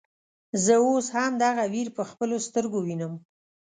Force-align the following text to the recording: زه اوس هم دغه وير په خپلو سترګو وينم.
زه 0.63 0.73
اوس 0.85 1.05
هم 1.15 1.31
دغه 1.43 1.63
وير 1.73 1.87
په 1.97 2.03
خپلو 2.11 2.35
سترګو 2.47 2.79
وينم. 2.83 3.13